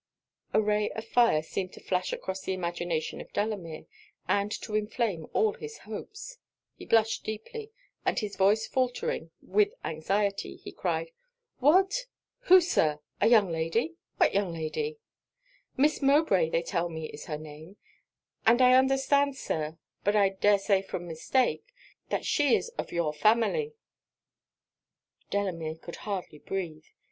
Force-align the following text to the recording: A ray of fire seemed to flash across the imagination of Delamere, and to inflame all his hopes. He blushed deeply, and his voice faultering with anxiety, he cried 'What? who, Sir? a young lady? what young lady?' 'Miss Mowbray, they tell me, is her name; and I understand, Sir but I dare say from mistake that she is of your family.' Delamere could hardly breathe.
A 0.51 0.59
ray 0.59 0.89
of 0.95 1.05
fire 1.05 1.43
seemed 1.43 1.73
to 1.73 1.79
flash 1.79 2.11
across 2.11 2.41
the 2.41 2.53
imagination 2.53 3.21
of 3.21 3.31
Delamere, 3.33 3.85
and 4.27 4.51
to 4.63 4.73
inflame 4.73 5.27
all 5.31 5.53
his 5.53 5.77
hopes. 5.77 6.39
He 6.75 6.87
blushed 6.87 7.23
deeply, 7.23 7.69
and 8.03 8.17
his 8.17 8.35
voice 8.35 8.65
faultering 8.65 9.29
with 9.43 9.75
anxiety, 9.83 10.55
he 10.55 10.71
cried 10.71 11.11
'What? 11.59 12.07
who, 12.45 12.61
Sir? 12.61 12.99
a 13.21 13.27
young 13.27 13.51
lady? 13.51 13.93
what 14.17 14.33
young 14.33 14.51
lady?' 14.51 14.97
'Miss 15.77 16.01
Mowbray, 16.01 16.49
they 16.49 16.63
tell 16.63 16.89
me, 16.89 17.09
is 17.11 17.25
her 17.25 17.37
name; 17.37 17.77
and 18.43 18.59
I 18.59 18.73
understand, 18.73 19.35
Sir 19.37 19.77
but 20.03 20.15
I 20.15 20.29
dare 20.29 20.57
say 20.57 20.81
from 20.81 21.05
mistake 21.05 21.63
that 22.09 22.25
she 22.25 22.55
is 22.55 22.69
of 22.69 22.91
your 22.91 23.13
family.' 23.13 23.75
Delamere 25.29 25.75
could 25.75 25.97
hardly 25.97 26.39
breathe. 26.39 26.85